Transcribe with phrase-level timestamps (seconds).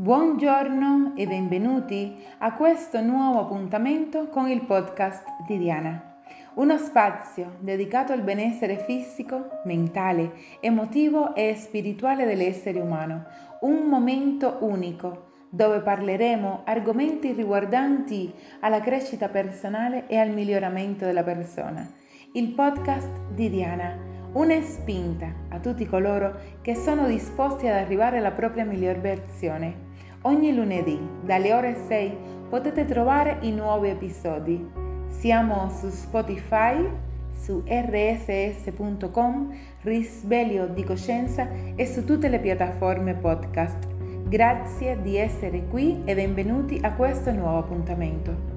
[0.00, 6.22] Buongiorno e benvenuti a questo nuovo appuntamento con il podcast di Diana.
[6.54, 13.26] Uno spazio dedicato al benessere fisico, mentale, emotivo e spirituale dell'essere umano.
[13.60, 21.86] Un momento unico dove parleremo argomenti riguardanti alla crescita personale e al miglioramento della persona.
[22.32, 28.30] Il podcast di Diana una spinta a tutti coloro che sono disposti ad arrivare alla
[28.30, 29.89] propria miglior versione.
[30.22, 32.16] Ogni lunedì dalle ore 6
[32.50, 34.68] potete trovare i nuovi episodi.
[35.08, 36.86] Siamo su Spotify,
[37.32, 43.88] su rss.com, Risveglio di Coscienza e su tutte le piattaforme podcast.
[44.28, 48.49] Grazie di essere qui e benvenuti a questo nuovo appuntamento.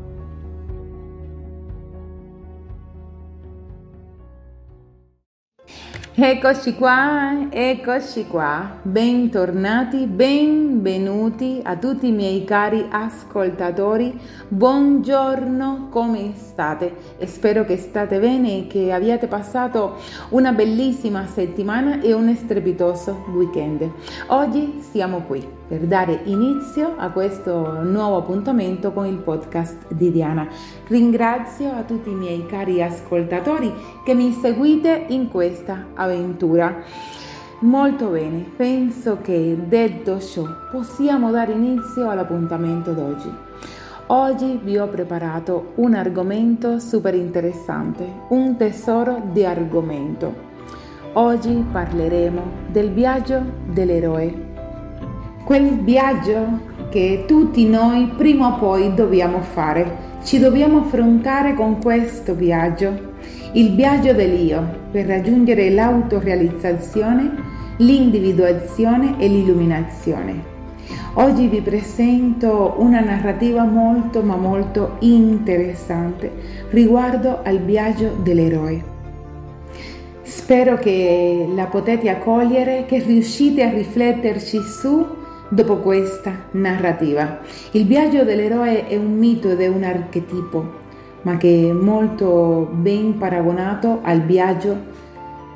[6.16, 14.20] Eccoci qua, eccoci qua, bentornati, benvenuti a tutti i miei cari ascoltatori.
[14.48, 16.96] Buongiorno, come state?
[17.26, 19.96] Spero che state bene e che abbiate passato
[20.30, 23.90] una bellissima settimana e un strepitoso weekend.
[24.28, 30.48] Oggi siamo qui per dare inizio a questo nuovo appuntamento con il podcast di Diana.
[30.88, 36.82] Ringrazio a tutti i miei cari ascoltatori che mi seguite in questa avventura.
[37.60, 43.32] Molto bene, penso che detto ciò possiamo dare inizio all'appuntamento d'oggi.
[44.08, 50.52] Oggi vi ho preparato un argomento super interessante, un tesoro di argomento.
[51.14, 53.42] Oggi parleremo del viaggio
[53.72, 54.52] dell'eroe
[55.44, 60.12] quel viaggio che tutti noi prima o poi dobbiamo fare.
[60.24, 63.12] Ci dobbiamo affrontare con questo viaggio,
[63.54, 67.32] il viaggio dell'io, per raggiungere l'autorealizzazione,
[67.78, 70.52] l'individuazione e l'illuminazione.
[71.16, 76.32] Oggi vi presento una narrativa molto ma molto interessante
[76.70, 78.92] riguardo al viaggio dell'eroe.
[80.22, 85.22] Spero che la potete accogliere, che riuscite a rifletterci su
[85.54, 87.40] dopo questa narrativa.
[87.72, 90.82] Il viaggio dell'eroe è un mito ed è un archetipo,
[91.22, 94.92] ma che è molto ben paragonato al viaggio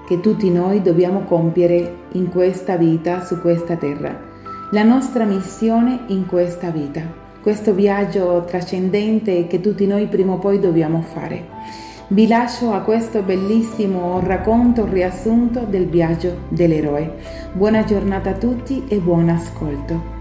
[0.07, 4.25] che tutti noi dobbiamo compiere in questa vita, su questa terra.
[4.71, 7.01] La nostra missione in questa vita,
[7.41, 11.86] questo viaggio trascendente che tutti noi prima o poi dobbiamo fare.
[12.09, 17.17] Vi lascio a questo bellissimo racconto riassunto del viaggio dell'eroe.
[17.51, 20.15] Buona giornata a tutti e buon ascolto.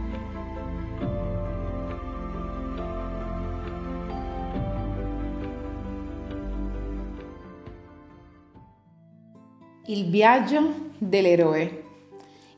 [9.86, 11.84] Il viaggio dell'eroe,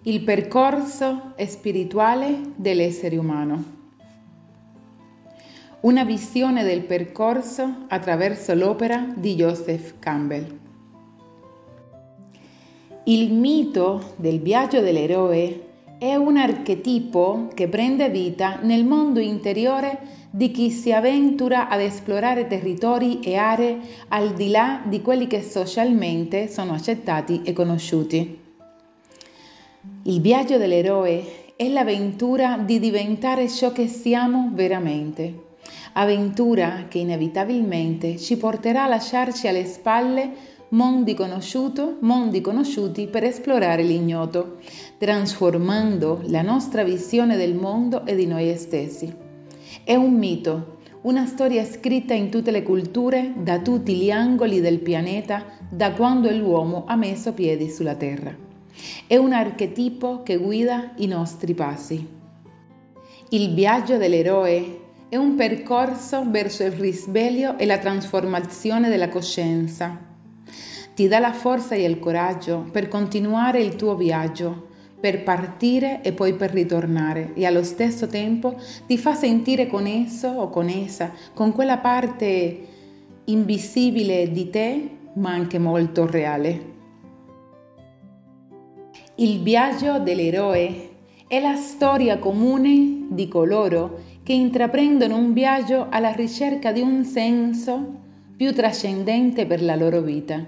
[0.05, 3.78] il percorso spirituale dell'essere umano.
[5.81, 10.59] Una visione del percorso attraverso l'opera di Joseph Campbell.
[13.05, 15.67] Il mito del viaggio dell'eroe
[16.00, 20.00] è un archetipo che prende vita nel mondo interiore
[20.33, 23.78] di chi si avventura ad esplorare territori e aree
[24.09, 28.41] al di là di quelli che socialmente sono accettati e conosciuti.
[30.03, 35.47] Il viaggio dell'eroe è l'avventura di diventare ciò che siamo veramente
[35.99, 40.31] avventura che inevitabilmente ci porterà a lasciarci alle spalle
[40.71, 41.17] mondi,
[42.01, 44.59] mondi conosciuti per esplorare l'ignoto,
[44.97, 49.13] trasformando la nostra visione del mondo e di noi stessi.
[49.83, 54.79] È un mito, una storia scritta in tutte le culture, da tutti gli angoli del
[54.79, 58.35] pianeta, da quando l'uomo ha messo piedi sulla Terra.
[59.07, 62.17] È un archetipo che guida i nostri passi.
[63.31, 69.99] Il viaggio dell'eroe è un percorso verso il risveglio e la trasformazione della coscienza.
[70.95, 74.67] Ti dà la forza e il coraggio per continuare il tuo viaggio,
[75.00, 80.29] per partire e poi per ritornare e allo stesso tempo ti fa sentire con esso
[80.29, 82.59] o con essa, con quella parte
[83.25, 86.77] invisibile di te ma anche molto reale.
[89.15, 90.91] Il viaggio dell'eroe
[91.27, 97.95] è la storia comune di coloro che intraprendono un viaggio alla ricerca di un senso
[98.37, 100.45] più trascendente per la loro vita,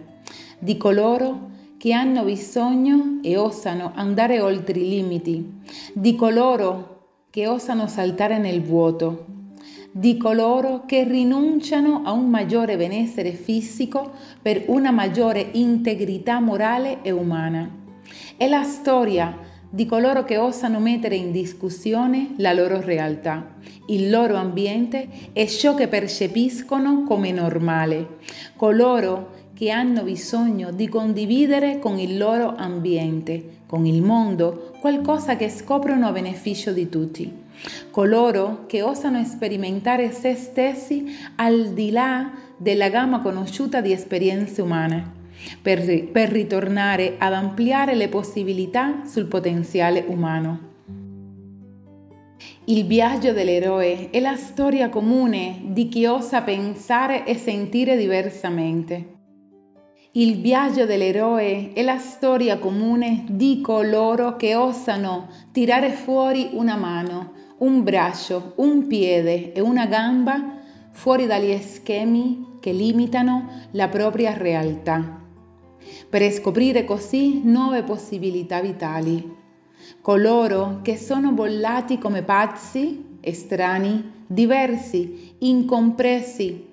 [0.58, 1.48] di coloro
[1.78, 5.62] che hanno bisogno e osano andare oltre i limiti,
[5.94, 9.24] di coloro che osano saltare nel vuoto,
[9.90, 14.12] di coloro che rinunciano a un maggiore benessere fisico
[14.42, 17.66] per una maggiore integrità morale e umana.
[18.36, 23.54] È la storia di coloro che osano mettere in discussione la loro realtà,
[23.86, 28.18] il loro ambiente e ciò che percepiscono come normale,
[28.56, 35.48] coloro che hanno bisogno di condividere con il loro ambiente, con il mondo, qualcosa che
[35.48, 37.32] scoprono a beneficio di tutti.
[37.90, 45.18] Coloro che osano sperimentare se stessi al di là della gamma conosciuta di esperienze umane
[45.62, 50.68] per, per ritornare ad ampliare le possibilità sul potenziale umano.
[52.64, 59.18] Il viaggio dell'eroe è la storia comune di chi osa pensare e sentire diversamente.
[60.12, 67.32] Il viaggio dell'eroe è la storia comune di coloro che osano tirare fuori una mano,
[67.58, 70.58] un braccio, un piede e una gamba
[70.90, 75.20] fuori dagli schemi che limitano la propria realtà
[76.08, 79.36] per scoprire così nuove possibilità vitali.
[80.00, 86.68] Coloro che sono bollati come pazzi, estranei, diversi, incompresi,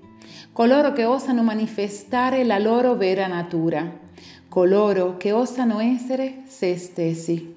[0.52, 4.00] coloro che osano manifestare la loro vera natura,
[4.48, 7.57] coloro che osano essere se stessi.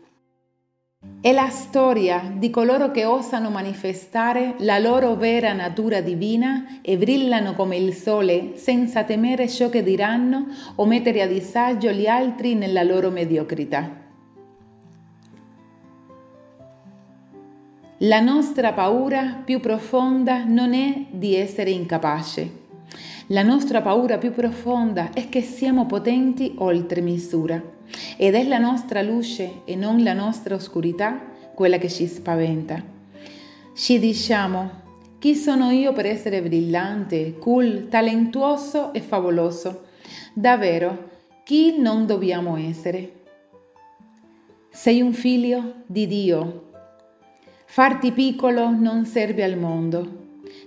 [1.22, 7.52] È la storia di coloro che osano manifestare la loro vera natura divina e brillano
[7.52, 10.46] come il sole senza temere ciò che diranno
[10.76, 13.98] o mettere a disagio gli altri nella loro mediocrità.
[17.98, 22.50] La nostra paura più profonda non è di essere incapace.
[23.26, 27.78] La nostra paura più profonda è che siamo potenti oltre misura
[28.16, 31.20] ed è la nostra luce e non la nostra oscurità
[31.54, 32.82] quella che ci spaventa.
[33.74, 34.70] Ci diciamo,
[35.18, 39.88] chi sono io per essere brillante, cool, talentuoso e favoloso?
[40.32, 41.10] Davvero,
[41.44, 43.24] chi non dobbiamo essere?
[44.70, 46.70] Sei un figlio di Dio.
[47.66, 50.18] Farti piccolo non serve al mondo.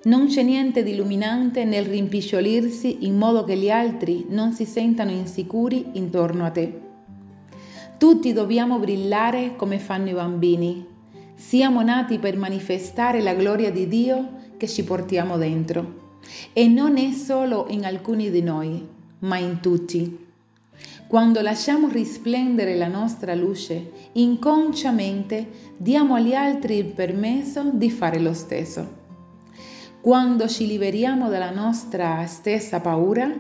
[0.04, 5.12] Non c'è niente di illuminante nel rimpicciolirsi in modo che gli altri non si sentano
[5.12, 6.83] insicuri intorno a te.
[8.04, 10.86] Tutti dobbiamo brillare come fanno i bambini.
[11.36, 16.18] Siamo nati per manifestare la gloria di Dio che ci portiamo dentro.
[16.52, 18.86] E non è solo in alcuni di noi,
[19.20, 20.20] ma in tutti.
[21.08, 25.48] Quando lasciamo risplendere la nostra luce, inconsciamente
[25.78, 29.02] diamo agli altri il permesso di fare lo stesso.
[30.02, 33.32] Quando ci liberiamo dalla nostra stessa paura,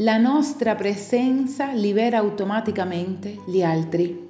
[0.00, 4.28] la nostra presenza libera automaticamente gli altri.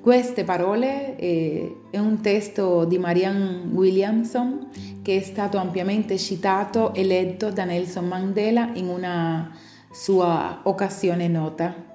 [0.00, 4.68] Queste parole eh, è un testo di Marianne Williamson
[5.02, 9.50] che è stato ampiamente citato e letto da Nelson Mandela in una
[9.90, 11.87] sua occasione nota.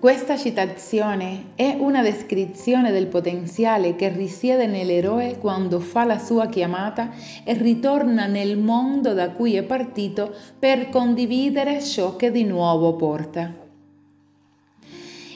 [0.00, 7.10] Questa citazione è una descrizione del potenziale che risiede nell'eroe quando fa la sua chiamata
[7.42, 13.52] e ritorna nel mondo da cui è partito per condividere ciò che di nuovo porta.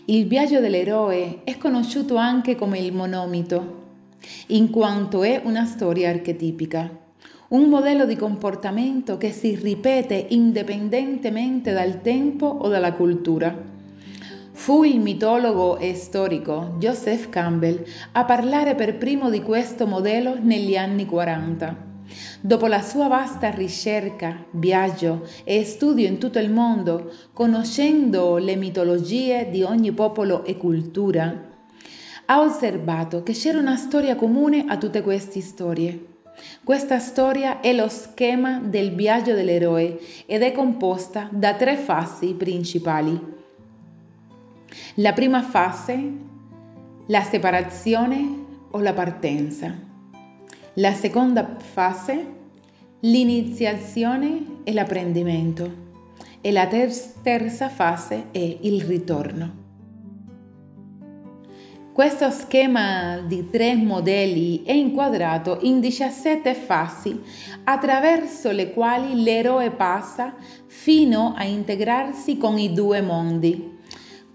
[0.05, 3.81] Il viaggio dell'eroe è conosciuto anche come il monomito,
[4.49, 6.89] in quanto è una storia archetipica,
[7.49, 13.72] un modello di comportamento che si ripete indipendentemente dal tempo o dalla cultura
[14.63, 20.77] Fu il mitologo e storico Joseph Campbell a parlare per primo di questo modello negli
[20.77, 21.77] anni 40.
[22.41, 29.49] Dopo la sua vasta ricerca, viaggio e studio in tutto il mondo, conoscendo le mitologie
[29.51, 31.49] di ogni popolo e cultura,
[32.27, 36.07] ha osservato che c'era una storia comune a tutte queste storie.
[36.63, 43.42] Questa storia è lo schema del viaggio dell'eroe ed è composta da tre fasi principali.
[44.97, 46.13] La prima fase,
[47.07, 49.75] la separazione o la partenza.
[50.75, 52.27] La seconda fase,
[53.01, 55.81] l'iniziazione e l'apprendimento.
[56.41, 59.61] E la terza fase è il ritorno.
[61.93, 67.23] Questo schema di tre modelli è inquadrato in 17 fasi
[67.65, 70.35] attraverso le quali l'eroe passa
[70.67, 73.79] fino a integrarsi con i due mondi,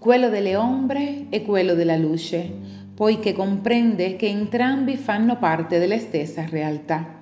[0.08, 2.50] quello delle ombre e quello della luce,
[2.94, 7.16] poiché comprende che entrambi fanno parte della stessa realtà.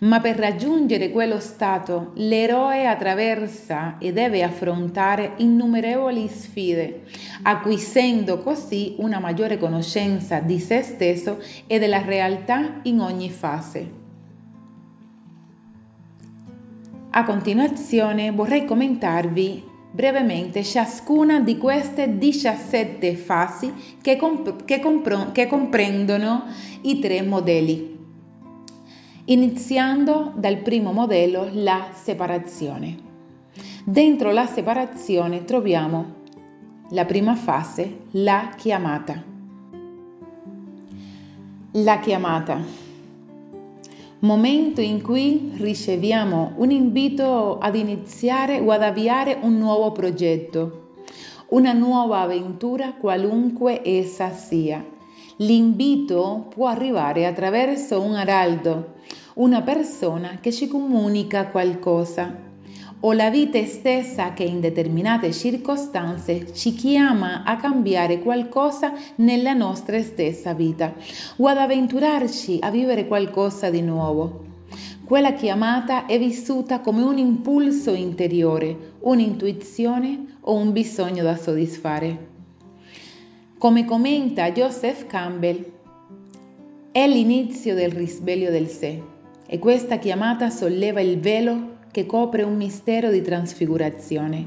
[0.00, 7.02] Ma per raggiungere quello stato l'eroe attraversa e deve affrontare innumerevoli sfide,
[7.42, 13.90] acquisendo così una maggiore conoscenza di se stesso e della realtà in ogni fase.
[17.10, 19.67] A continuazione vorrei commentarvi
[19.98, 26.44] brevemente ciascuna di queste 17 fasi che, comp- che, compr- che comprendono
[26.82, 27.98] i tre modelli.
[29.24, 32.96] Iniziando dal primo modello, la separazione.
[33.82, 36.14] Dentro la separazione troviamo
[36.90, 39.20] la prima fase, la chiamata.
[41.72, 42.87] La chiamata.
[44.20, 50.94] Momento in cui riceviamo un invito ad iniziare o ad avviare un nuovo progetto,
[51.50, 54.84] una nuova avventura qualunque essa sia.
[55.36, 58.94] L'invito può arrivare attraverso un araldo,
[59.34, 62.47] una persona che ci comunica qualcosa
[63.00, 70.02] o la vita stessa che in determinate circostanze ci chiama a cambiare qualcosa nella nostra
[70.02, 70.94] stessa vita
[71.36, 74.46] o ad avventurarci a vivere qualcosa di nuovo.
[75.04, 82.26] Quella chiamata è vissuta come un impulso interiore, un'intuizione o un bisogno da soddisfare.
[83.56, 85.64] Come commenta Joseph Campbell,
[86.92, 89.02] è l'inizio del risveglio del sé
[89.46, 94.46] e questa chiamata solleva il velo che copre un mistero di trasfigurazione.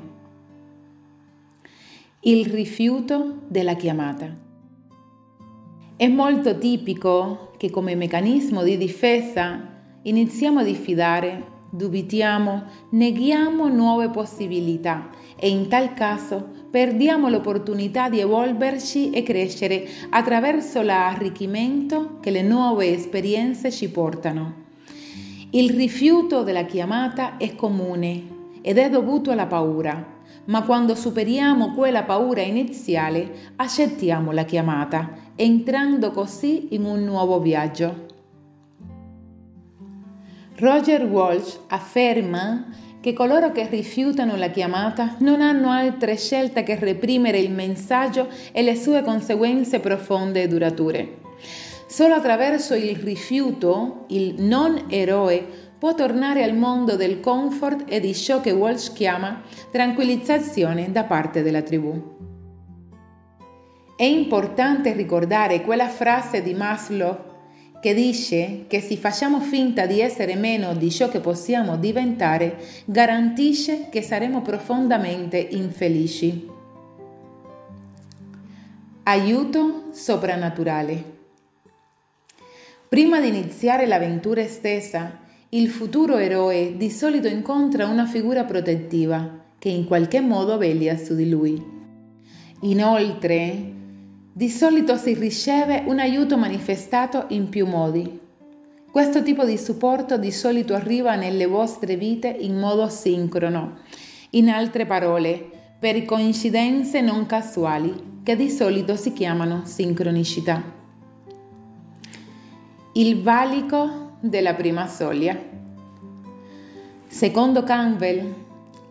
[2.22, 4.34] Il rifiuto della chiamata.
[5.98, 9.67] È molto tipico che come meccanismo di difesa
[10.01, 19.10] iniziamo a diffidare, dubitiamo, neghiamo nuove possibilità e in tal caso perdiamo l'opportunità di evolverci
[19.10, 24.61] e crescere attraverso l'arricchimento che le nuove esperienze ci portano.
[25.53, 28.24] Il rifiuto della chiamata è comune
[28.62, 30.01] ed è dovuto alla paura,
[30.46, 38.05] ma quando superiamo quella paura iniziale accettiamo la chiamata, entrando così in un nuovo viaggio.
[40.55, 42.67] Roger Walsh afferma
[43.01, 48.62] che coloro che rifiutano la chiamata non hanno altre scelte che reprimere il messaggio e
[48.62, 51.21] le sue conseguenze profonde e durature.
[51.92, 55.46] Solo attraverso il rifiuto il non eroe
[55.78, 61.42] può tornare al mondo del comfort e di ciò che Walsh chiama tranquillizzazione da parte
[61.42, 62.02] della tribù.
[63.98, 67.18] È importante ricordare quella frase di Maslow
[67.82, 73.90] che dice che se facciamo finta di essere meno di ciò che possiamo diventare, garantisce
[73.90, 76.48] che saremo profondamente infelici.
[79.04, 81.11] Aiuto soprannaturale.
[82.92, 89.70] Prima di iniziare l'avventura stessa, il futuro eroe di solito incontra una figura protettiva che
[89.70, 91.64] in qualche modo veglia su di lui.
[92.64, 93.74] Inoltre,
[94.34, 98.20] di solito si riceve un aiuto manifestato in più modi.
[98.92, 103.78] Questo tipo di supporto di solito arriva nelle vostre vite in modo sincrono.
[104.32, 110.80] In altre parole, per coincidenze non casuali, che di solito si chiamano sincronicità
[112.94, 115.38] il valico della prima soglia.
[117.08, 118.34] Secondo Campbell,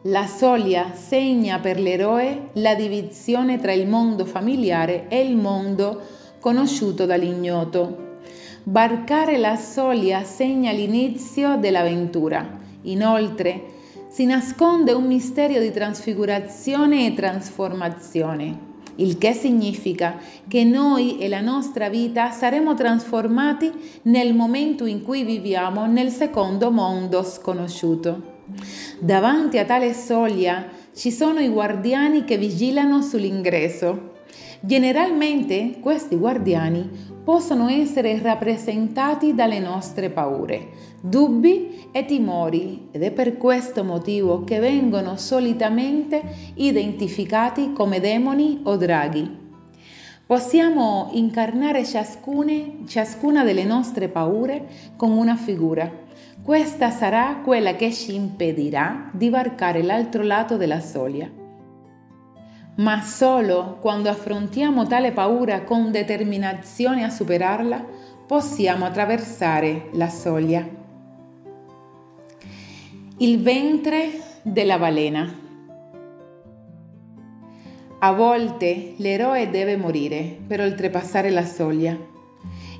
[0.04, 6.00] la soglia segna per l'eroe la divisione tra il mondo familiare e il mondo
[6.40, 8.19] conosciuto dall'ignoto.
[8.62, 12.59] Barcare la soglia segna l'inizio dell'avventura.
[12.83, 13.64] Inoltre,
[14.09, 18.69] si nasconde un mistero di trasfigurazione e trasformazione
[19.00, 23.71] il che significa che noi e la nostra vita saremo trasformati
[24.02, 28.38] nel momento in cui viviamo nel secondo mondo sconosciuto.
[28.99, 34.09] Davanti a tale soglia ci sono i guardiani che vigilano sull'ingresso.
[34.61, 36.88] Generalmente questi guardiani
[37.25, 40.69] possono essere rappresentati dalle nostre paure,
[41.00, 46.23] dubbi e timori ed è per questo motivo che vengono solitamente
[46.54, 49.38] identificati come demoni o draghi.
[50.26, 55.90] Possiamo incarnare ciascune, ciascuna delle nostre paure con una figura.
[56.42, 61.38] Questa sarà quella che ci impedirà di varcare l'altro lato della soglia
[62.76, 67.85] ma solo quando affrontiamo tale paura con determinazione a superarla
[68.26, 70.79] possiamo attraversare la soglia.
[73.22, 75.30] Il ventre della balena.
[77.98, 81.98] A volte l'eroe deve morire per oltrepassare la soglia.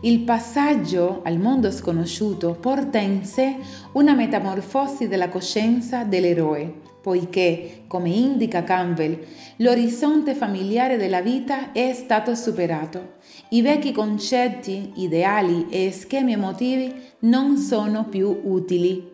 [0.00, 3.56] Il passaggio al mondo sconosciuto porta in sé
[3.92, 9.18] una metamorfosi della coscienza dell'eroe poiché, come indica Campbell,
[9.56, 13.14] l'orizzonte familiare della vita è stato superato.
[13.50, 19.10] I vecchi concetti, ideali e schemi emotivi non sono più utili.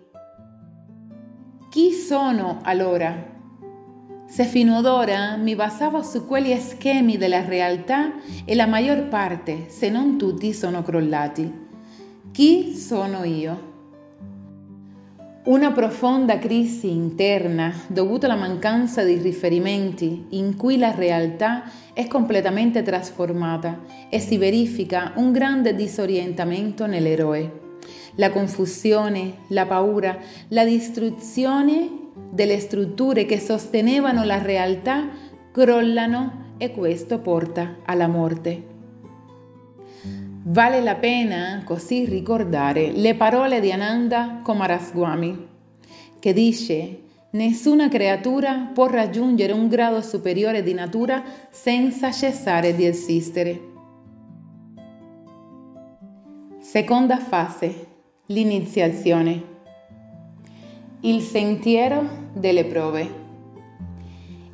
[1.77, 3.15] Chi sono allora?
[4.25, 8.15] Se fino ad ora mi basavo su quegli schemi della realtà
[8.47, 11.53] e la maggior parte, se non tutti, sono crollati.
[12.33, 13.73] Chi sono io?
[15.45, 22.81] Una profonda crisi interna dovuta alla mancanza di riferimenti in cui la realtà è completamente
[22.81, 27.65] trasformata e si verifica un grande disorientamento nell'eroe.
[28.17, 30.19] La confusione, la paura,
[30.49, 35.09] la distruzione delle strutture che sostenevano la realtà
[35.53, 38.75] crollano e questo porta alla morte.
[40.49, 45.49] Vale la pena così ricordare le parole di Ananda Komaraswamy,
[46.19, 47.01] che dice
[47.37, 53.61] Nessuna creatura può raggiungere un grado superiore di natura senza cessare di esistere.
[56.61, 57.87] Seconda fase,
[58.29, 59.55] l'iniziazione.
[61.03, 63.25] Il sentiero delle prove.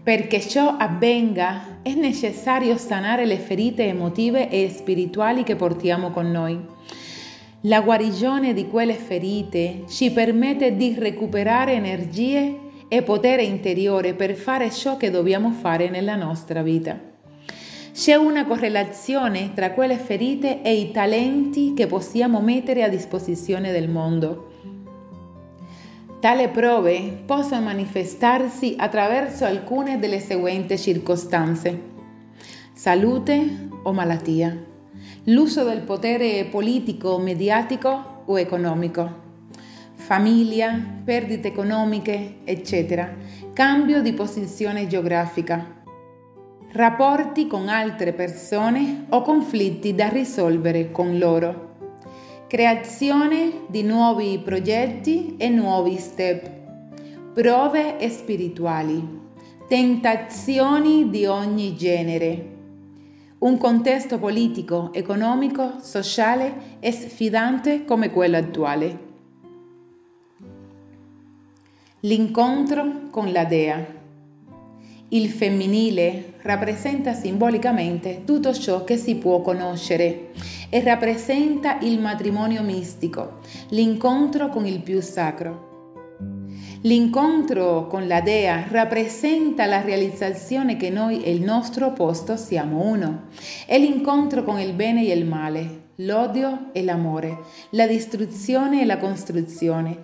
[0.04, 6.60] Perché ciò avvenga è necessario sanare le ferite emotive e spirituali che portiamo con noi.
[7.62, 14.70] La guarigione di quelle ferite ci permette di recuperare energie e potere interiore per fare
[14.70, 17.00] ciò che dobbiamo fare nella nostra vita.
[17.94, 23.88] C'è una correlazione tra quelle ferite e i talenti che possiamo mettere a disposizione del
[23.88, 24.52] mondo.
[26.24, 31.78] Tale prove possono manifestarsi attraverso alcune delle seguenti circostanze.
[32.72, 34.56] Salute o malattia.
[35.24, 39.20] L'uso del potere politico, mediatico o economico
[39.96, 43.14] famiglia, perdite economiche, eccetera,
[43.52, 45.82] cambio di posizione geografica,
[46.72, 51.73] rapporti con altre persone o conflitti da risolvere con loro,
[52.54, 56.48] creazione di nuovi progetti e nuovi step,
[57.32, 59.04] prove spirituali,
[59.66, 62.52] tentazioni di ogni genere,
[63.38, 68.98] un contesto politico, economico, sociale e sfidante come quello attuale.
[72.02, 73.84] L'incontro con la dea.
[75.08, 80.30] Il femminile rappresenta simbolicamente tutto ciò che si può conoscere
[80.68, 85.72] e rappresenta il matrimonio mistico, l'incontro con il più sacro.
[86.82, 93.28] L'incontro con la Dea rappresenta la realizzazione che noi e il nostro opposto siamo uno.
[93.64, 97.38] È l'incontro con il bene e il male, l'odio e l'amore,
[97.70, 99.96] la distruzione e la costruzione,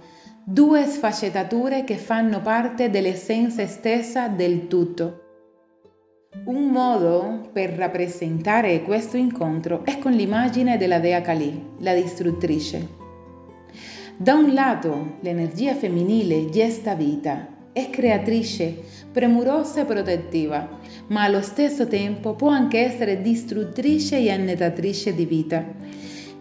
[0.43, 5.30] due sfaccettature che fanno parte dell'essenza stessa del tutto.
[6.45, 12.89] Un modo per rappresentare questo incontro è con l'immagine della dea Kali, la distruttrice.
[14.17, 18.77] Da un lato l'energia femminile gesta vita, è creatrice,
[19.11, 25.65] premurosa e protettiva, ma allo stesso tempo può anche essere distruttrice e annettatrice di vita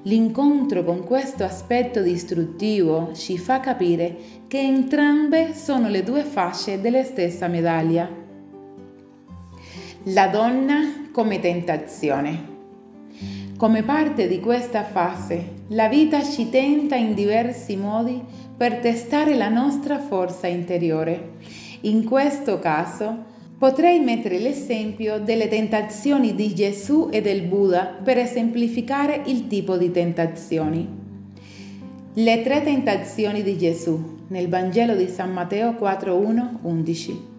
[0.04, 4.16] L'incontro con questo aspetto distruttivo ci fa capire
[4.48, 8.19] che entrambe sono le due facce della stessa medaglia.
[10.04, 12.58] La donna come tentazione.
[13.58, 18.24] Come parte di questa fase, la vita ci tenta in diversi modi
[18.56, 21.34] per testare la nostra forza interiore.
[21.82, 23.28] In questo caso,
[23.60, 29.92] Potrei mettere l'esempio delle tentazioni di Gesù e del Buddha per esemplificare il tipo di
[29.92, 30.88] tentazioni.
[32.14, 37.39] Le tre tentazioni di Gesù nel Vangelo di San Matteo 4, 1, 11.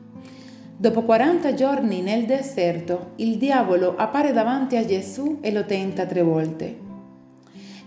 [0.80, 6.22] Dopo 40 giorni nel deserto, il diavolo appare davanti a Gesù e lo tenta tre
[6.22, 6.74] volte.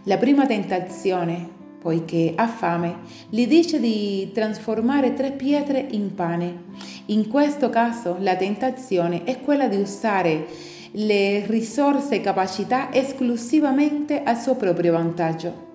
[0.04, 2.98] La prima tentazione, poiché ha fame,
[3.30, 6.66] gli dice di trasformare tre pietre in pane.
[7.08, 10.46] In questo caso la tentazione è quella di usare
[10.92, 15.72] le risorse e capacità esclusivamente a suo proprio vantaggio.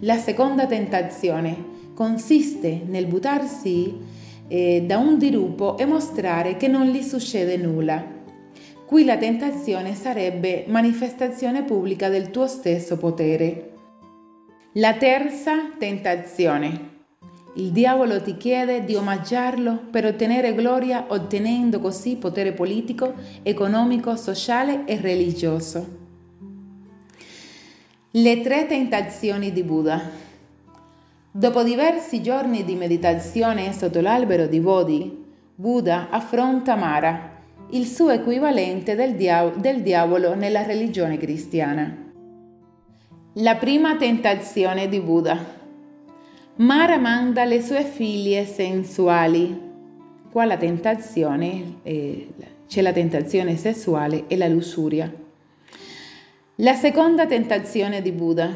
[0.00, 1.56] La seconda tentazione
[1.94, 4.18] consiste nel buttarsi
[4.50, 8.04] eh, da un dirupo e mostrare che non gli succede nulla.
[8.84, 13.70] Qui la tentazione sarebbe manifestazione pubblica del tuo stesso potere.
[14.72, 16.88] La terza tentazione.
[17.54, 24.84] Il diavolo ti chiede di omaggiarlo per ottenere gloria ottenendo così potere politico, economico, sociale
[24.84, 25.98] e religioso.
[28.10, 30.28] Le tre tentazioni di Buddha.
[31.32, 37.38] Dopo diversi giorni di meditazione sotto l'albero di Bodhi, Buddha affronta Mara,
[37.70, 42.10] il suo equivalente del, dia- del diavolo nella religione cristiana.
[43.34, 45.38] La prima tentazione di Buddha.
[46.56, 49.68] Mara manda le sue figlie sensuali.
[50.32, 52.28] Qua la tentazione, eh,
[52.66, 55.12] c'è la tentazione sessuale e la lussuria.
[56.56, 58.52] La seconda tentazione di Buddha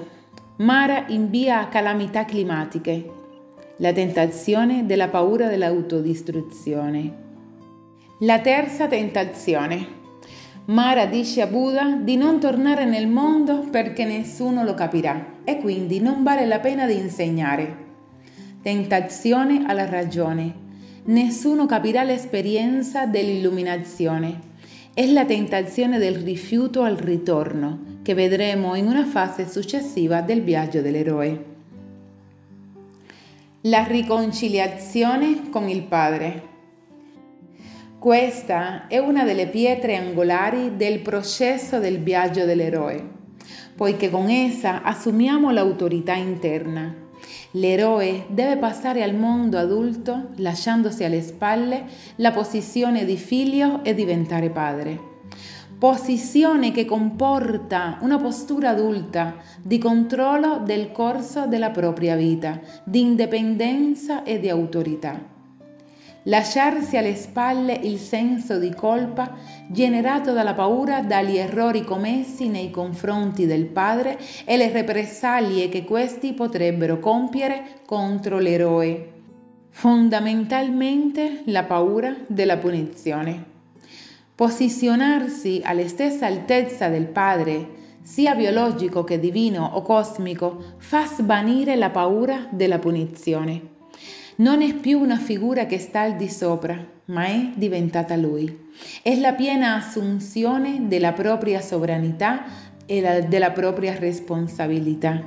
[0.58, 3.10] Mara invia a calamità climatiche,
[3.78, 7.12] la tentazione della paura dell'autodistruzione.
[8.20, 9.84] La terza tentazione.
[10.66, 15.98] Mara dice a Buddha di non tornare nel mondo perché nessuno lo capirà e quindi
[15.98, 17.76] non vale la pena di insegnare.
[18.62, 20.54] Tentazione alla ragione.
[21.06, 24.52] Nessuno capirà l'esperienza dell'illuminazione.
[24.96, 30.82] È la tentazione del rifiuto al ritorno che vedremo in una fase successiva del viaggio
[30.82, 31.44] dell'eroe.
[33.62, 36.42] La riconciliazione con il Padre.
[37.98, 43.04] Questa è una delle pietre angolari del processo del viaggio dell'eroe,
[43.74, 47.03] poiché con essa assumiamo l'autorità interna.
[47.56, 51.84] L'eroe deve passare al mondo adulto lasciandosi alle spalle
[52.16, 55.12] la posizione di figlio e diventare padre
[55.76, 64.22] posizione che comporta una postura adulta di controllo del corso della propria vita, di indipendenza
[64.22, 65.33] e di autorità.
[66.26, 73.44] Lasciarsi alle spalle il senso di colpa generato dalla paura dagli errori commessi nei confronti
[73.44, 79.12] del padre e le represaglie che questi potrebbero compiere contro l'eroe.
[79.68, 83.52] Fondamentalmente la paura della punizione.
[84.34, 91.90] Posizionarsi alla stessa altezza del Padre, sia biologico che divino o cosmico, fa svanire la
[91.90, 93.73] paura della punizione.
[94.36, 98.70] Non è più una figura che sta al di sopra, ma è diventata Lui.
[99.00, 102.42] È la piena assunzione della propria sovranità
[102.84, 105.22] e della propria responsabilità.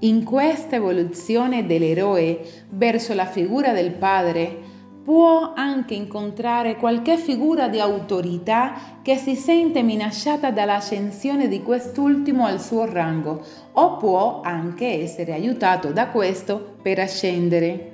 [0.00, 4.70] In questa evoluzione dell'eroe verso la figura del Padre,
[5.02, 12.60] può anche incontrare qualche figura di autorità che si sente minacciata dall'ascensione di quest'ultimo al
[12.60, 17.90] suo rango o può anche essere aiutato da questo per ascendere.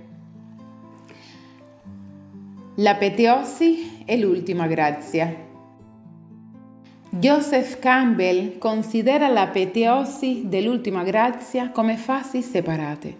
[2.76, 5.46] L'apeteosi è l'ultima grazia.
[7.10, 13.18] Joseph Campbell considera l'apeteosi dell'ultima grazia come fasi separate,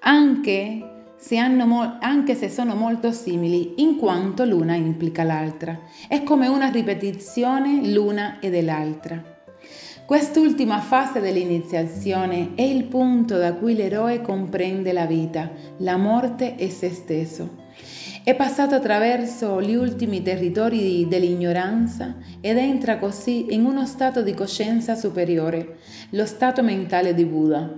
[0.00, 5.78] anche se mo- anche se sono molto simili, in quanto l'una implica l'altra.
[6.06, 9.35] È come una ripetizione l'una e dell'altra.
[10.06, 16.70] Quest'ultima fase dell'iniziazione è il punto da cui l'eroe comprende la vita, la morte e
[16.70, 17.64] se stesso.
[18.22, 24.94] È passato attraverso gli ultimi territori dell'ignoranza ed entra così in uno stato di coscienza
[24.94, 25.78] superiore,
[26.10, 27.68] lo stato mentale di Buddha.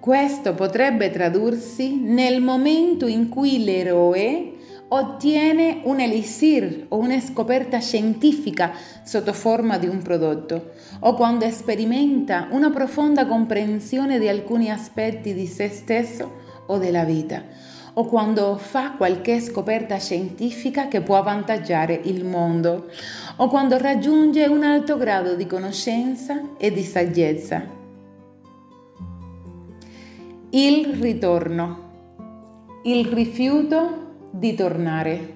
[0.00, 4.55] Questo potrebbe tradursi nel momento in cui l'eroe
[4.88, 8.72] ottiene un elixir o una scoperta scientifica
[9.02, 10.70] sotto forma di un prodotto,
[11.00, 17.42] o quando sperimenta una profonda comprensione di alcuni aspetti di se stesso o della vita,
[17.94, 22.88] o quando fa qualche scoperta scientifica che può avvantaggiare il mondo,
[23.36, 27.74] o quando raggiunge un alto grado di conoscenza e di saggezza.
[30.50, 31.84] Il ritorno,
[32.84, 34.05] il rifiuto
[34.38, 35.34] di tornare.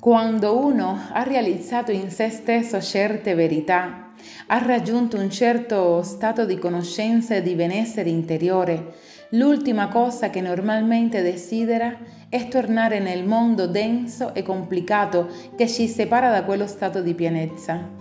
[0.00, 4.12] Quando uno ha realizzato in se stesso certe verità,
[4.48, 8.94] ha raggiunto un certo stato di conoscenza e di benessere interiore,
[9.30, 11.96] l'ultima cosa che normalmente desidera
[12.28, 17.98] è tornare nel mondo denso e complicato che ci separa da quello stato di pienezza.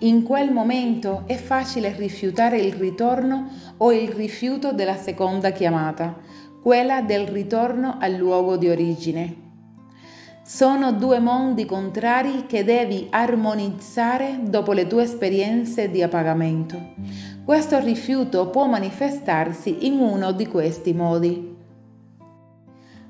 [0.00, 6.16] In quel momento è facile rifiutare il ritorno o il rifiuto della seconda chiamata,
[6.62, 9.46] quella del ritorno al luogo di origine.
[10.44, 16.94] Sono due mondi contrari che devi armonizzare dopo le tue esperienze di appagamento.
[17.44, 21.56] Questo rifiuto può manifestarsi in uno di questi modi.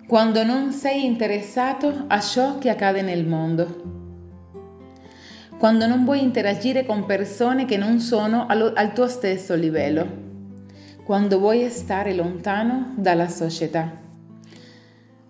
[0.06, 3.96] Quando non sei interessato a ciò che accade nel mondo
[5.58, 10.27] quando non vuoi interagire con persone che non sono al tuo stesso livello,
[11.08, 13.90] quando vuoi stare lontano dalla società,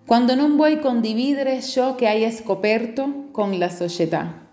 [0.05, 4.45] quando non vuoi condividere ciò che hai scoperto con la società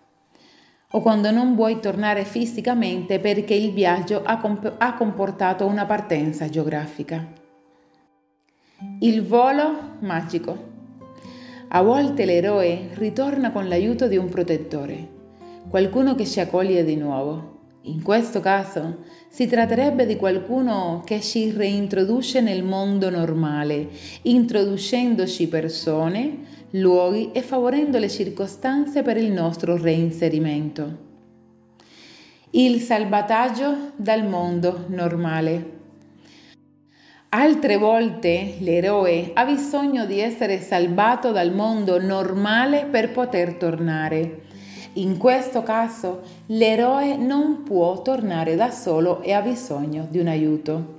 [0.88, 6.48] o quando non vuoi tornare fisicamente perché il viaggio ha, comp- ha comportato una partenza
[6.48, 7.26] geografica.
[9.00, 10.56] Il volo magico.
[11.70, 15.08] A volte l'eroe ritorna con l'aiuto di un protettore
[15.68, 17.54] qualcuno che ci accoglie di nuovo.
[17.86, 18.98] In questo caso
[19.36, 23.86] si tratterebbe di qualcuno che ci reintroduce nel mondo normale,
[24.22, 26.38] introducendoci persone,
[26.70, 30.96] luoghi e favorendo le circostanze per il nostro reinserimento.
[32.52, 35.72] Il salvataggio dal mondo normale.
[37.28, 44.44] Altre volte l'eroe ha bisogno di essere salvato dal mondo normale per poter tornare
[44.96, 50.94] in questo caso l'eroe non può tornare da solo e ha bisogno di un aiuto.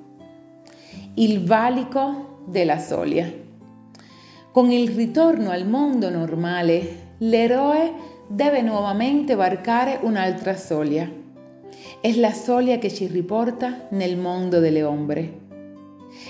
[1.16, 3.26] Il valico della soglia.
[4.52, 7.94] Con il ritorno al mondo normale, l'eroe
[8.28, 11.10] deve nuovamente varcare un'altra soglia.
[12.00, 15.47] È la soglia che ci riporta nel mondo delle ombre.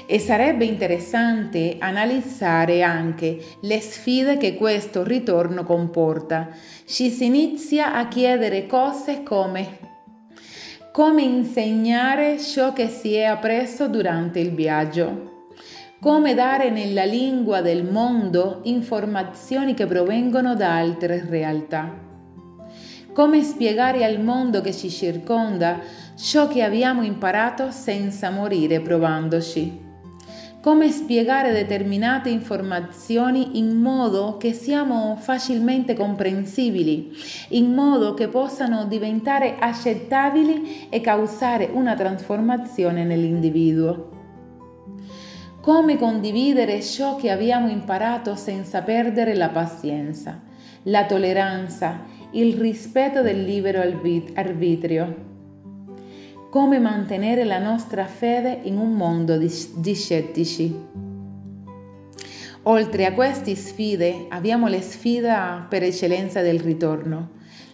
[0.05, 6.49] E sarebbe interessante analizzare anche le sfide che questo ritorno comporta.
[6.85, 9.85] Ci si inizia a chiedere cose come
[10.97, 15.49] come insegnare ciò che si è appreso durante il viaggio,
[16.01, 22.06] come dare nella lingua del mondo informazioni che provengono da altre realtà,
[23.17, 25.79] come spiegare al mondo che ci circonda
[26.13, 29.85] ciò che abbiamo imparato senza morire provandoci
[30.61, 37.11] come spiegare determinate informazioni in modo che siano facilmente comprensibili,
[37.49, 44.09] in modo che possano diventare accettabili e causare una trasformazione nell'individuo.
[45.61, 50.41] Come condividere ciò che abbiamo imparato senza perdere la pazienza,
[50.83, 53.81] la tolleranza, il rispetto del libero
[54.33, 55.27] arbitrio
[56.49, 60.75] come mantenere la nostra fede in un mondo di, scettici.
[62.63, 67.31] Oltre a queste sfide abbiamo le sfide per eccellenza del ritorno,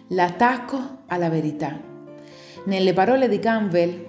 [0.08, 1.80] l'attacco alla verità.
[2.66, 4.06] Nelle parole di Campbell,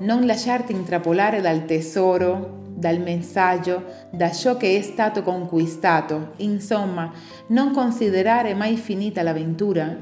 [0.00, 7.12] non lasciarti intrappolare dal tesoro, dal messaggio, da ciò che è stato conquistato, insomma,
[7.48, 9.96] non considerare mai finita l'avventura,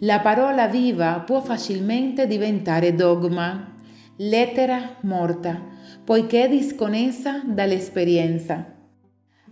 [0.00, 3.74] la parola viva può facilmente diventare dogma,
[4.16, 5.60] lettera morta,
[6.04, 8.64] poiché disconnessa dall'esperienza.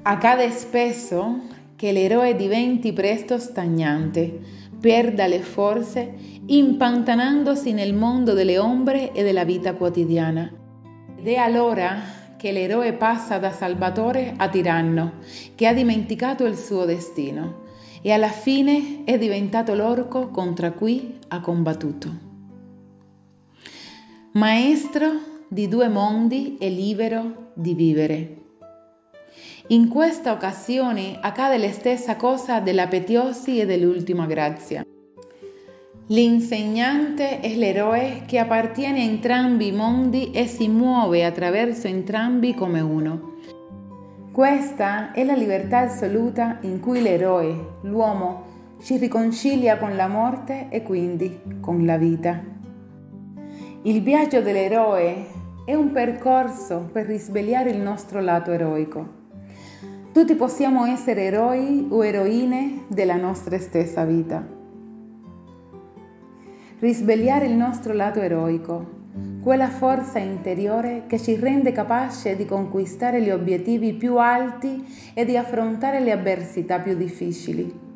[0.03, 1.41] Accade spesso
[1.77, 4.41] che l'eroe diventi presto stagnante,
[4.81, 6.15] perda le forze,
[6.47, 10.51] impantanandosi nel mondo delle ombre e della vita quotidiana.
[11.19, 11.95] Ed è allora
[12.39, 15.15] che l'eroe passa da salvatore a tiranno,
[15.55, 17.67] che ha dimenticato il suo destino
[18.01, 22.27] e alla fine è diventato l'orco contro cui ha combattuto.
[24.33, 28.37] Maestro di due mondi e libero di vivere.
[29.69, 34.85] In questa occasione accade la stessa cosa della Petiosi e dell'ultima grazia.
[36.11, 42.81] L'insegnante è l'eroe che appartiene a entrambi i mondi e si muove attraverso entrambi come
[42.81, 43.35] uno.
[44.33, 48.45] Questa è la libertà assoluta in cui l'eroe, l'uomo,
[48.81, 52.43] ci riconcilia con la morte e quindi con la vita.
[53.83, 55.27] Il viaggio dell'eroe
[55.67, 59.17] è un percorso per risvegliare il nostro lato eroico.
[60.13, 64.57] Tutti possiamo essere eroi o eroine della nostra stessa vita.
[66.81, 68.97] Risvegliare il nostro lato eroico
[69.41, 75.37] quella forza interiore che ci rende capace di conquistare gli obiettivi più alti e di
[75.37, 77.87] affrontare le avversità più difficili.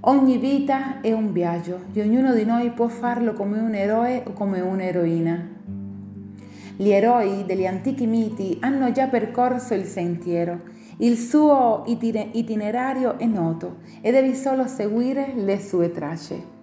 [0.00, 4.32] Ogni vita è un viaggio e ognuno di noi può farlo come un eroe o
[4.32, 5.48] come un'eroina.
[6.76, 10.60] Gli eroi degli antichi miti hanno già percorso il sentiero,
[10.98, 16.53] il suo itinerario è noto e devi solo seguire le sue tracce.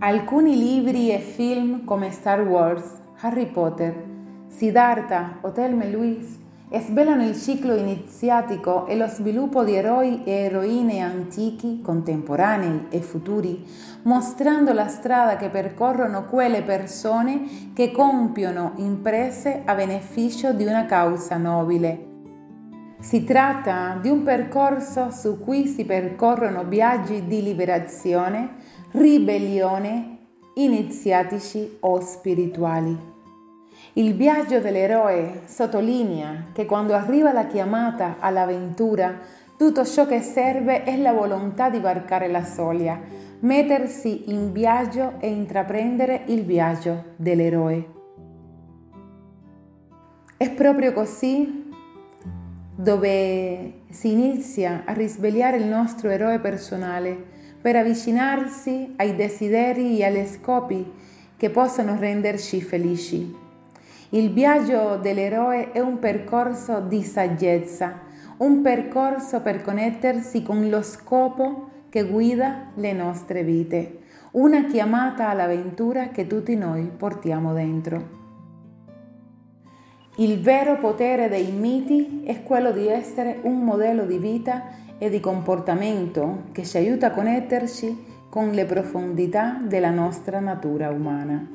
[0.00, 2.84] Alcuni libri e film come Star Wars,
[3.20, 3.94] Harry Potter,
[4.48, 6.42] Siddhartha o Thelma Louise
[6.80, 13.64] svelano il ciclo iniziatico e lo sviluppo di eroi e eroine antichi, contemporanei e futuri,
[14.02, 21.36] mostrando la strada che percorrono quelle persone che compiono imprese a beneficio di una causa
[21.36, 22.12] nobile.
[22.98, 28.63] Si tratta di un percorso su cui si percorrono viaggi di liberazione,
[28.96, 30.18] ribellione,
[30.54, 32.96] iniziatici o spirituali.
[33.94, 39.18] Il viaggio dell'eroe sottolinea che quando arriva la chiamata all'avventura,
[39.56, 43.00] tutto ciò che serve è la volontà di varcare la soglia,
[43.40, 47.88] mettersi in viaggio e intraprendere il viaggio dell'eroe.
[50.36, 51.68] È proprio così
[52.76, 57.32] dove si inizia a risvegliare il nostro eroe personale
[57.64, 60.84] per avvicinarsi ai desideri e agli scopi
[61.34, 63.34] che possono renderci felici.
[64.10, 68.00] Il viaggio dell'eroe è un percorso di saggezza,
[68.36, 74.00] un percorso per connettersi con lo scopo che guida le nostre vite,
[74.32, 78.22] una chiamata all'avventura che tutti noi portiamo dentro.
[80.16, 85.20] Il vero potere dei miti è quello di essere un modello di vita e di
[85.20, 91.46] comportamento che ci aiuta a connetterci con le profondità della nostra natura umana.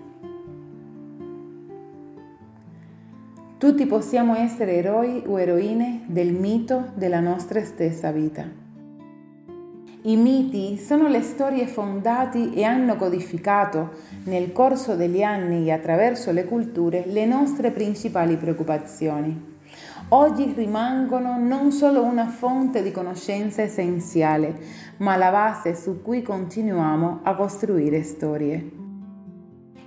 [3.57, 8.67] Tutti possiamo essere eroi o eroine del mito della nostra stessa vita.
[10.03, 16.31] I miti sono le storie fondate e hanno codificato nel corso degli anni e attraverso
[16.31, 19.58] le culture le nostre principali preoccupazioni.
[20.11, 24.57] Oggi rimangono non solo una fonte di conoscenza essenziale,
[24.97, 28.71] ma la base su cui continuiamo a costruire storie.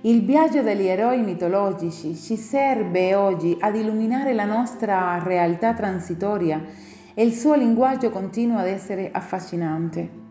[0.03, 6.63] Il viaggio degli eroi mitologici ci serve oggi ad illuminare la nostra realtà transitoria
[7.13, 10.22] e il suo linguaggio continua ad essere affascinante.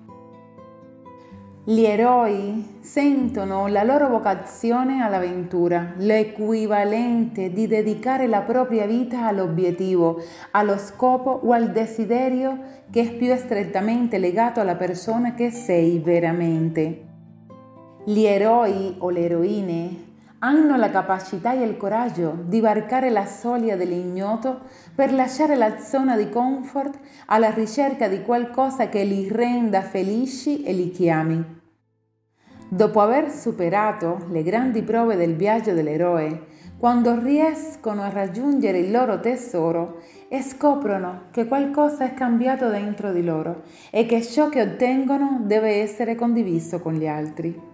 [1.65, 10.21] Gli eroi sentono la loro vocazione all'avventura, l'equivalente di dedicare la propria vita all'obiettivo,
[10.51, 12.59] allo scopo o al desiderio
[12.91, 17.07] che è più strettamente legato alla persona che sei veramente.
[18.07, 20.12] Gli eroi o le eroine
[20.45, 24.63] hanno la capacità e il coraggio di varcare la soglia dell'ignoto
[24.95, 30.73] per lasciare la zona di comfort alla ricerca di qualcosa che li renda felici e
[30.73, 31.61] li chiami.
[32.69, 39.21] Dopo aver superato le grandi prove del viaggio dell'eroe, quando riescono a raggiungere il loro
[39.21, 45.43] tesoro e scoprono che qualcosa è cambiato dentro di loro e che ciò che ottengono
[45.45, 47.72] deve essere condiviso con gli altri.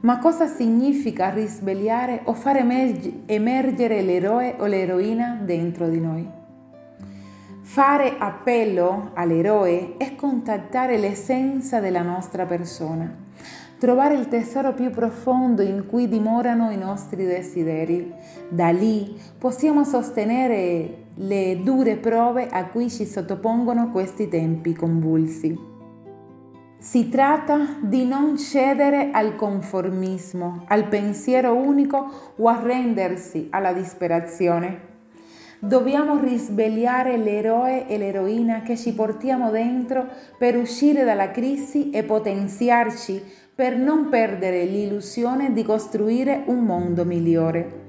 [0.00, 6.30] Ma cosa significa risvegliare o far emergere l'eroe o l'eroina dentro di noi?
[7.62, 13.12] Fare appello all'eroe è contattare l'essenza della nostra persona,
[13.78, 18.14] trovare il tesoro più profondo in cui dimorano i nostri desideri.
[18.48, 25.67] Da lì possiamo sostenere le dure prove a cui ci sottopongono questi tempi convulsi.
[26.80, 34.86] Si tratta di non cedere al conformismo, al pensiero unico o arrendersi alla disperazione.
[35.58, 40.06] Dobbiamo risvegliare l'eroe e l'eroina che ci portiamo dentro
[40.38, 47.86] per uscire dalla crisi e potenziarci per non perdere l'illusione di costruire un mondo migliore.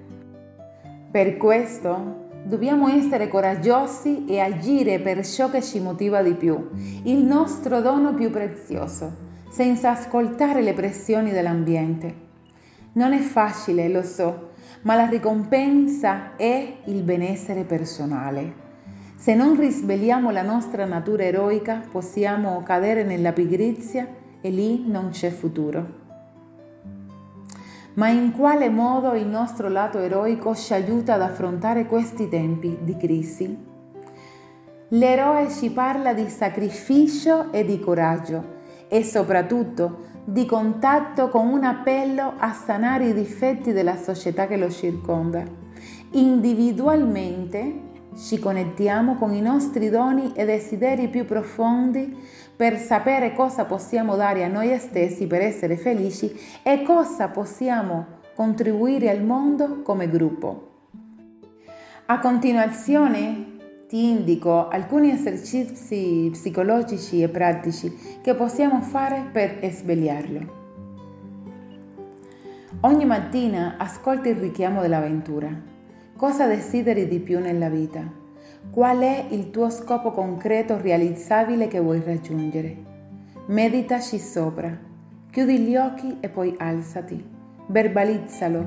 [1.12, 6.70] Per questo Dobbiamo essere coraggiosi e agire per ciò che ci motiva di più,
[7.04, 9.12] il nostro dono più prezioso,
[9.50, 12.28] senza ascoltare le pressioni dell'ambiente.
[12.94, 14.52] Non è facile, lo so,
[14.84, 18.68] ma la ricompensa è il benessere personale.
[19.16, 24.08] Se non risvegliamo la nostra natura eroica, possiamo cadere nella pigrizia
[24.42, 25.99] e lì non c'è futuro
[28.00, 32.96] ma in quale modo il nostro lato eroico ci aiuta ad affrontare questi tempi di
[32.96, 33.68] crisi?
[34.92, 42.36] L'eroe ci parla di sacrificio e di coraggio e soprattutto di contatto con un appello
[42.38, 45.44] a sanare i difetti della società che lo circonda.
[46.12, 52.16] Individualmente ci connettiamo con i nostri doni e desideri più profondi
[52.60, 59.10] per sapere cosa possiamo dare a noi stessi per essere felici e cosa possiamo contribuire
[59.10, 60.68] al mondo come gruppo.
[62.08, 70.58] A continuazione ti indico alcuni esercizi psicologici e pratici che possiamo fare per svegliarlo.
[72.82, 75.50] Ogni mattina ascolti il richiamo dell'avventura.
[76.18, 78.19] Cosa desideri di più nella vita?
[78.80, 82.78] Qual è il tuo scopo concreto realizzabile che vuoi raggiungere?
[83.48, 84.72] Meditaci sopra,
[85.30, 87.22] chiudi gli occhi e poi alzati,
[87.68, 88.66] verbalizzalo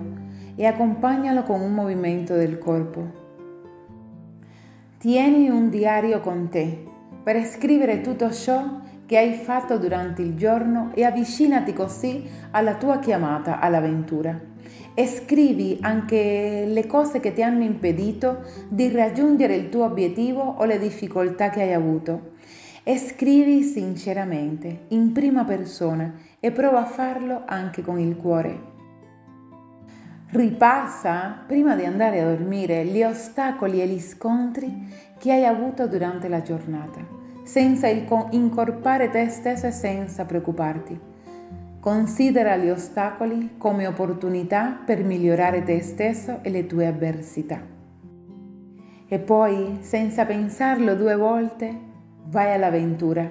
[0.55, 3.11] e accompagnalo con un movimento del corpo.
[4.99, 6.85] Tieni un diario con te
[7.23, 12.99] per scrivere tutto ciò che hai fatto durante il giorno e avvicinati così alla tua
[12.99, 14.52] chiamata all'avventura.
[14.95, 20.65] E scrivi anche le cose che ti hanno impedito di raggiungere il tuo obiettivo o
[20.65, 22.33] le difficoltà che hai avuto.
[22.83, 28.71] E scrivi sinceramente, in prima persona, e prova a farlo anche con il cuore.
[30.31, 34.89] Ripassa, prima di andare a dormire, gli ostacoli e gli scontri
[35.19, 41.12] che hai avuto durante la giornata senza incorpare te stesso e senza preoccuparti.
[41.83, 47.61] Considera gli ostacoli come opportunità per migliorare te stesso e le tue avversità.
[49.09, 51.77] E poi, senza pensarlo due volte,
[52.27, 53.29] vai all'avventura.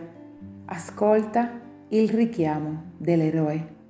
[0.65, 3.80] Ascolta il richiamo dell'eroe.